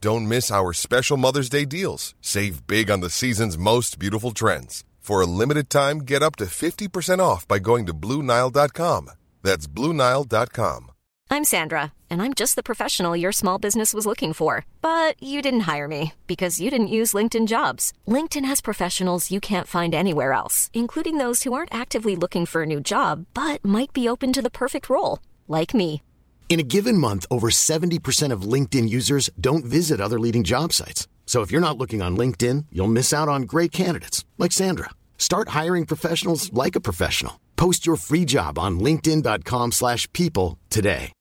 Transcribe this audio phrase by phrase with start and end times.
[0.00, 2.14] Don't miss our special Mother's Day deals.
[2.20, 4.84] Save big on the season's most beautiful trends.
[5.00, 9.10] For a limited time, get up to 50% off by going to Bluenile.com.
[9.42, 10.90] That's Bluenile.com.
[11.30, 14.64] I'm Sandra, and I'm just the professional your small business was looking for.
[14.80, 17.92] But you didn't hire me because you didn't use LinkedIn jobs.
[18.06, 22.62] LinkedIn has professionals you can't find anywhere else, including those who aren't actively looking for
[22.62, 26.02] a new job but might be open to the perfect role, like me.
[26.48, 31.06] In a given month, over 70% of LinkedIn users don't visit other leading job sites.
[31.26, 34.88] So if you're not looking on LinkedIn, you'll miss out on great candidates like Sandra.
[35.18, 37.38] Start hiring professionals like a professional.
[37.56, 41.12] Post your free job on linkedin.com/people today.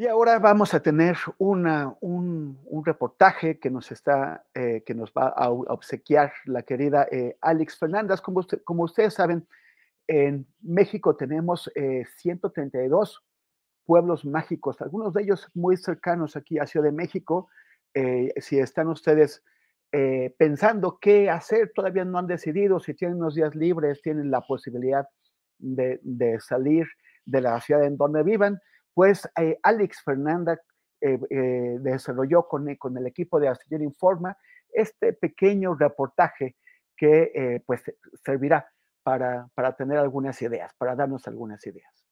[0.00, 5.10] Y ahora vamos a tener una, un, un, reportaje que nos está eh, que nos
[5.10, 8.20] va a obsequiar la querida eh, Alex Fernández.
[8.20, 9.44] Como, usted, como ustedes saben,
[10.08, 11.70] En México tenemos
[12.16, 13.28] 132 eh,
[13.84, 17.50] pueblos mágicos, algunos de ellos muy cercanos aquí a Ciudad de México.
[17.92, 19.44] Eh, si están ustedes
[19.92, 24.40] eh, pensando qué hacer, todavía no han decidido, si tienen unos días libres, tienen la
[24.40, 25.06] posibilidad
[25.58, 26.00] de,
[26.40, 26.86] salir
[27.26, 28.58] de la ciudad en donde vivan,
[28.94, 29.28] pues
[29.62, 30.58] Alex Fernanda
[31.00, 34.36] desarrolló con, con, el equipo de Astillero Informa
[34.72, 36.56] este pequeño reportaje
[36.96, 37.82] que pues
[38.24, 38.66] servirá
[39.54, 42.04] para, tener algunas ideas, para darnos algunas ideas.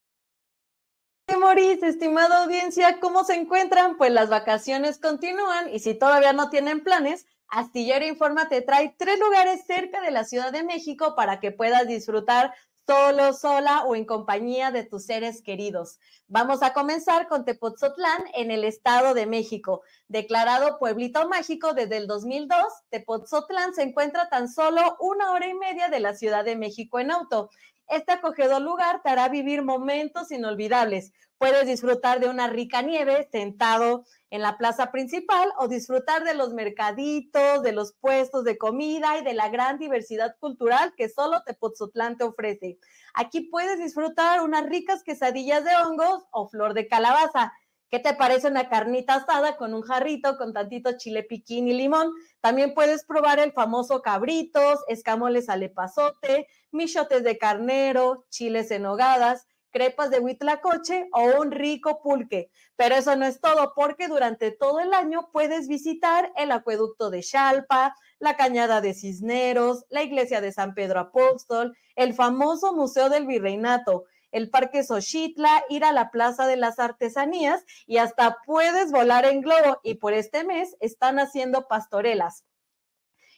[1.39, 3.99] Maurice, estimada audiencia, ¿cómo se encuentran?
[3.99, 9.21] Pues las vacaciones continúan y si todavía no tienen planes, Astillero Informa te trae tres
[9.21, 12.55] lugares cerca de la Ciudad de México para que puedas disfrutar
[12.87, 15.99] solo, sola o en compañía de tus seres queridos.
[16.29, 19.83] Vamos a comenzar con Tepotzotlán en el Estado de México.
[20.07, 25.89] Declarado pueblito mágico desde el 2002, Tepotzotlán se encuentra tan solo una hora y media
[25.89, 27.51] de la Ciudad de México en auto.
[27.89, 31.13] Este acogedor lugar te hará vivir momentos inolvidables.
[31.39, 36.53] Puedes disfrutar de una rica nieve sentado en la plaza principal o disfrutar de los
[36.53, 42.17] mercaditos, de los puestos de comida y de la gran diversidad cultural que solo Tepoztlán
[42.17, 42.79] te ofrece.
[43.15, 47.53] Aquí puedes disfrutar unas ricas quesadillas de hongos o flor de calabaza.
[47.89, 52.13] ¿Qué te parece una carnita asada con un jarrito con tantito chile piquín y limón?
[52.41, 59.47] También puedes probar el famoso cabritos, escamoles al epazote, michotes de carnero, chiles en hogadas,
[59.71, 62.51] crepas de huitlacoche o un rico pulque.
[62.75, 67.23] Pero eso no es todo, porque durante todo el año puedes visitar el acueducto de
[67.23, 73.27] Chalpa, la cañada de Cisneros, la iglesia de San Pedro Apóstol, el famoso Museo del
[73.27, 79.25] Virreinato, el Parque Xochitla, ir a la Plaza de las Artesanías y hasta puedes volar
[79.25, 79.81] en globo.
[79.83, 82.45] Y por este mes están haciendo pastorelas.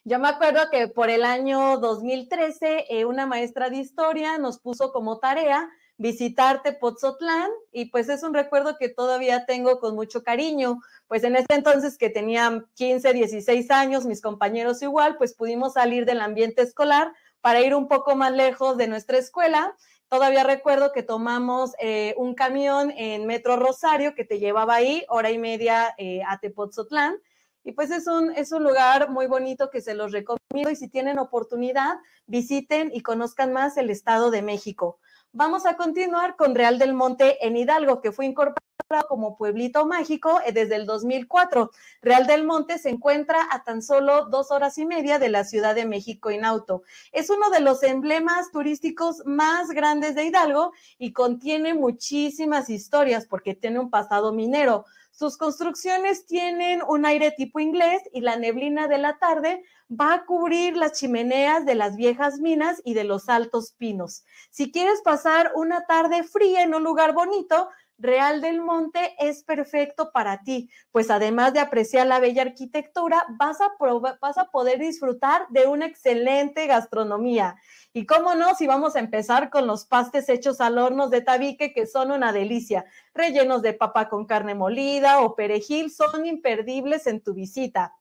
[0.05, 4.93] Yo me acuerdo que por el año 2013 eh, una maestra de historia nos puso
[4.93, 5.69] como tarea
[5.99, 10.81] visitarte Pozotlán y pues es un recuerdo que todavía tengo con mucho cariño.
[11.09, 16.07] Pues en ese entonces que tenía 15, 16 años, mis compañeros igual, pues pudimos salir
[16.07, 19.77] del ambiente escolar para ir un poco más lejos de nuestra escuela.
[20.09, 25.31] Todavía recuerdo que tomamos eh, un camión en Metro Rosario que te llevaba ahí hora
[25.31, 27.17] y media eh, a Tepoztlán.
[27.63, 30.89] Y pues es un, es un lugar muy bonito que se los recomiendo y si
[30.89, 34.99] tienen oportunidad, visiten y conozcan más el Estado de México.
[35.33, 38.63] Vamos a continuar con Real del Monte en Hidalgo, que fue incorporado
[39.09, 41.71] como pueblito mágico eh, desde el 2004.
[42.01, 45.75] Real del Monte se encuentra a tan solo dos horas y media de la Ciudad
[45.75, 46.83] de México en auto.
[47.13, 53.55] Es uno de los emblemas turísticos más grandes de Hidalgo y contiene muchísimas historias porque
[53.55, 54.87] tiene un pasado minero.
[55.19, 60.25] Sus construcciones tienen un aire tipo inglés y la neblina de la tarde va a
[60.25, 64.25] cubrir las chimeneas de las viejas minas y de los altos pinos.
[64.51, 67.69] Si quieres pasar una tarde fría en un lugar bonito,
[67.99, 73.61] Real del Monte es perfecto para ti, pues además de apreciar la bella arquitectura, vas
[73.61, 73.73] a,
[74.21, 77.57] vas a poder disfrutar de una excelente gastronomía.
[77.93, 81.73] Y cómo no, si vamos a empezar con los pastes hechos al horno de tabique,
[81.73, 82.85] que son una delicia,
[83.15, 87.97] rellenos de papa con carne molida o perejil, son imperdibles en tu visita.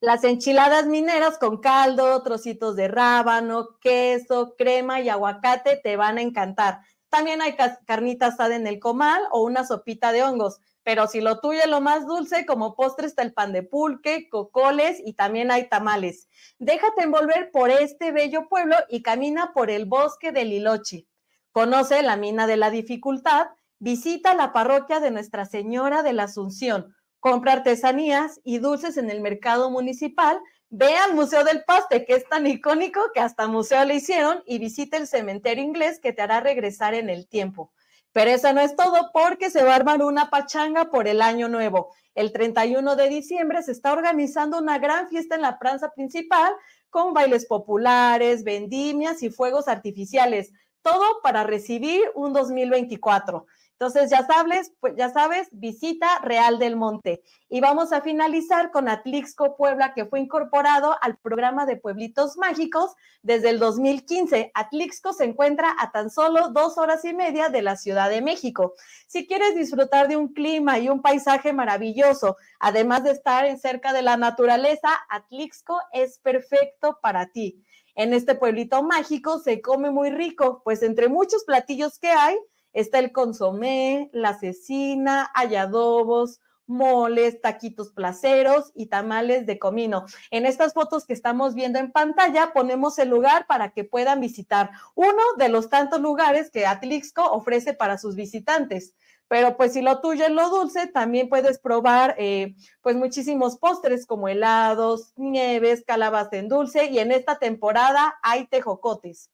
[0.00, 6.22] Las enchiladas mineras con caldo, trocitos de rábano, queso, crema y aguacate te van a
[6.22, 6.80] encantar.
[7.16, 10.60] También hay carnita asada en el comal o una sopita de hongos.
[10.82, 14.28] pero si lo tuyo es lo más dulce, como postre está el pan de pulque,
[14.28, 16.28] cocoles y también hay tamales.
[16.58, 21.08] Déjate envolver por este bello pueblo y camina por el bosque de Lilochi.
[21.52, 23.46] Conoce la mina de la dificultad,
[23.78, 29.22] visita la parroquia de Nuestra Señora de la Asunción, compra artesanías y dulces en el
[29.22, 30.38] mercado municipal,
[30.70, 34.58] ve al Museo del Paste, que es tan icónico que hasta museo le hicieron, y
[34.58, 37.72] visita el cementerio inglés que te hará regresar en el tiempo.
[38.12, 41.48] Pero eso no es todo porque se va a armar una pachanga por el año
[41.48, 41.94] nuevo.
[42.14, 46.54] El 31 de diciembre se está organizando una gran fiesta en la plaza principal
[46.88, 50.50] con bailes populares, vendimias y fuegos artificiales.
[50.80, 53.46] Todo para recibir un 2024.
[53.78, 57.22] Entonces, ya sabes, pues ya sabes, visita Real del Monte.
[57.50, 62.94] Y vamos a finalizar con Atlixco Puebla, que fue incorporado al programa de Pueblitos Mágicos
[63.22, 64.50] desde el 2015.
[64.54, 68.72] Atlixco se encuentra a tan solo dos horas y media de la Ciudad de México.
[69.08, 74.00] Si quieres disfrutar de un clima y un paisaje maravilloso, además de estar cerca de
[74.00, 77.62] la naturaleza, Atlixco es perfecto para ti.
[77.94, 82.38] En este pueblito mágico se come muy rico, pues entre muchos platillos que hay,
[82.76, 90.04] Está el consomé, la cecina, hay adobos, moles, taquitos placeros y tamales de comino.
[90.30, 94.72] En estas fotos que estamos viendo en pantalla ponemos el lugar para que puedan visitar
[94.94, 98.94] uno de los tantos lugares que Atlixco ofrece para sus visitantes.
[99.26, 104.04] Pero pues si lo tuyo es lo dulce, también puedes probar eh, pues muchísimos postres
[104.04, 109.30] como helados, nieves, calabaza en dulce y en esta temporada hay tejocotes.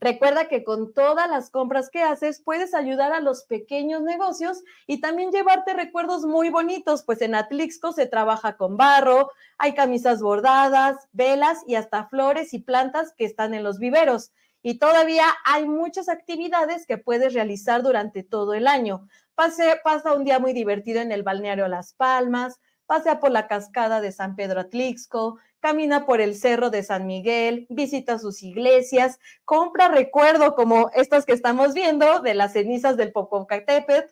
[0.00, 5.00] Recuerda que con todas las compras que haces puedes ayudar a los pequeños negocios y
[5.00, 11.08] también llevarte recuerdos muy bonitos, pues en Atlixco se trabaja con barro, hay camisas bordadas,
[11.12, 14.30] velas y hasta flores y plantas que están en los viveros.
[14.62, 19.08] Y todavía hay muchas actividades que puedes realizar durante todo el año.
[19.34, 24.12] Pasa un día muy divertido en el balneario Las Palmas, pasea por la cascada de
[24.12, 30.54] San Pedro Atlixco, camina por el cerro de San Miguel, visita sus iglesias, compra recuerdo
[30.54, 34.10] como estas que estamos viendo de las cenizas del Popocatépetl,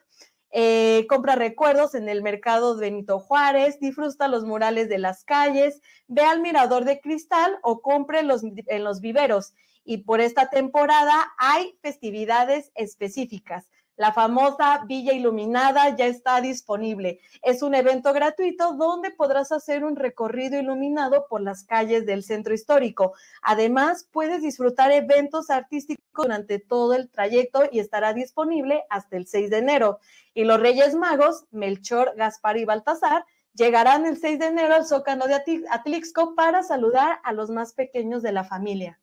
[0.50, 5.80] eh, compra recuerdos en el mercado de Benito Juárez, disfruta los murales de las calles,
[6.06, 9.54] ve al mirador de cristal o compre los, en los viveros.
[9.84, 13.68] Y por esta temporada hay festividades específicas.
[13.96, 17.20] La famosa Villa Iluminada ya está disponible.
[17.42, 22.52] Es un evento gratuito donde podrás hacer un recorrido iluminado por las calles del centro
[22.52, 23.14] histórico.
[23.40, 29.48] Además, puedes disfrutar eventos artísticos durante todo el trayecto y estará disponible hasta el 6
[29.48, 29.98] de enero.
[30.34, 35.26] Y los Reyes Magos, Melchor, Gaspar y Baltasar, llegarán el 6 de enero al Zócalo
[35.26, 39.00] de Atlixco para saludar a los más pequeños de la familia.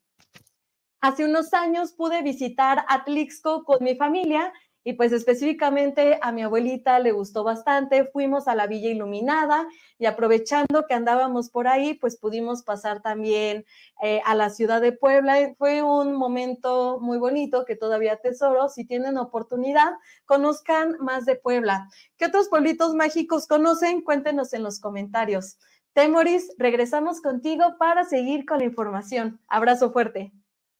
[1.00, 4.52] Hace unos años pude visitar Atlixco con mi familia
[4.84, 8.04] y pues específicamente a mi abuelita le gustó bastante.
[8.04, 9.66] Fuimos a la Villa Iluminada
[9.98, 13.64] y aprovechando que andábamos por ahí, pues pudimos pasar también
[14.02, 15.54] eh, a la ciudad de Puebla.
[15.56, 18.68] Fue un momento muy bonito que todavía tesoro.
[18.68, 19.94] Si tienen oportunidad,
[20.26, 21.88] conozcan más de Puebla.
[22.18, 24.02] ¿Qué otros pueblitos mágicos conocen?
[24.02, 25.58] Cuéntenos en los comentarios.
[25.94, 29.40] Temoris, regresamos contigo para seguir con la información.
[29.48, 30.32] Abrazo fuerte.